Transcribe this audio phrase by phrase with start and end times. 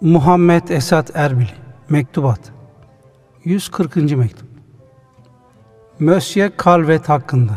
[0.00, 1.46] Muhammed Esat Erbil
[1.88, 2.40] Mektubat.
[3.44, 3.96] 140.
[3.96, 4.48] Mektup.
[5.98, 7.52] Mösyö Kalvet hakkında.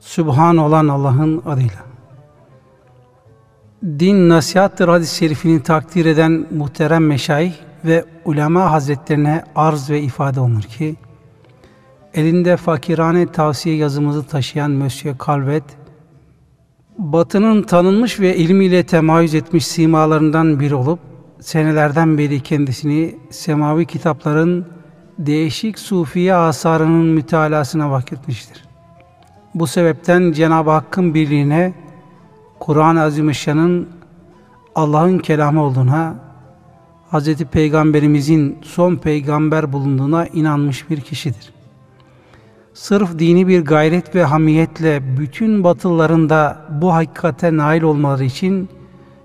[0.00, 1.84] Sübhan olan Allah'ın adıyla.
[3.84, 10.62] Din nasihattır hadis-i şerifini takdir eden muhterem meşayih ve ulema hazretlerine arz ve ifade olunur
[10.62, 10.96] ki
[12.14, 15.64] elinde fakirane tavsiye yazımızı taşıyan Mösyö Kalvet
[16.98, 24.66] Batı'nın tanınmış ve ilmiyle temayüz etmiş simalarından biri olup senelerden beri kendisini semavi kitapların
[25.18, 28.64] değişik sufiye asarının mütalasına vakitmiştir.
[29.54, 31.74] Bu sebepten Cenab-ı Hakk'ın birliğine,
[32.60, 33.88] Kur'an-ı Azimüşşan'ın
[34.74, 36.14] Allah'ın kelamı olduğuna,
[37.12, 37.36] Hz.
[37.36, 41.52] Peygamberimizin son peygamber bulunduğuna inanmış bir kişidir.
[42.74, 48.68] Sırf dini bir gayret ve hamiyetle bütün batılların da bu hakikate nail olmaları için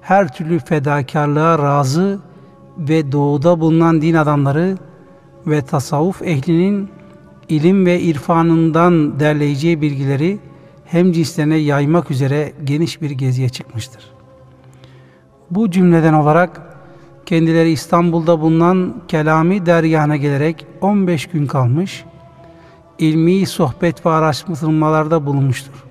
[0.01, 2.19] her türlü fedakarlığa razı
[2.77, 4.77] ve doğuda bulunan din adamları
[5.47, 6.89] ve tasavvuf ehlinin
[7.49, 10.39] ilim ve irfanından derleyeceği bilgileri
[10.85, 14.03] hem cinslerine yaymak üzere geniş bir geziye çıkmıştır.
[15.51, 16.61] Bu cümleden olarak
[17.25, 22.05] kendileri İstanbul'da bulunan Kelami dergahına gelerek 15 gün kalmış,
[22.99, 25.90] ilmi sohbet ve araştırmalarda bulunmuştur.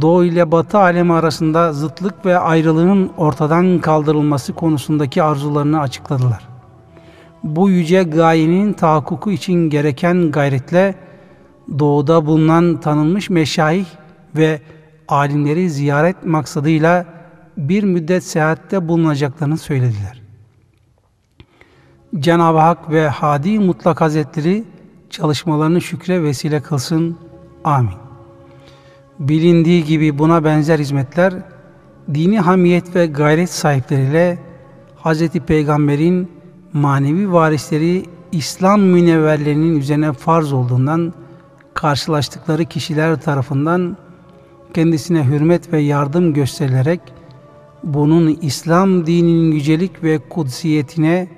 [0.00, 6.48] Doğu ile Batı alemi arasında zıtlık ve ayrılığın ortadan kaldırılması konusundaki arzularını açıkladılar.
[7.42, 10.94] Bu yüce gayenin tahakkuku için gereken gayretle
[11.78, 13.86] doğuda bulunan tanınmış meşayih
[14.36, 14.60] ve
[15.08, 17.06] alimleri ziyaret maksadıyla
[17.56, 20.22] bir müddet seyahatte bulunacaklarını söylediler.
[22.18, 24.64] Cenab-ı Hak ve Hadi Mutlak Hazretleri
[25.10, 27.18] çalışmalarını şükre vesile kılsın.
[27.64, 28.03] Amin.
[29.18, 31.34] Bilindiği gibi buna benzer hizmetler
[32.14, 34.38] dini hamiyet ve gayret sahipleriyle
[35.04, 35.28] Hz.
[35.28, 36.30] Peygamber'in
[36.72, 41.14] manevi varisleri İslam münevverlerinin üzerine farz olduğundan
[41.74, 43.96] karşılaştıkları kişiler tarafından
[44.74, 47.00] kendisine hürmet ve yardım gösterilerek
[47.84, 51.28] bunun İslam dininin yücelik ve kudsiyetine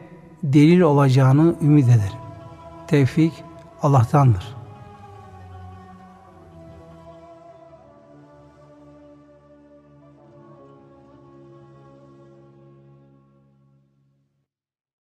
[0.42, 2.19] delil olacağını ümit ederim.
[2.86, 3.32] Tevfik
[3.82, 4.56] Allah'tandır.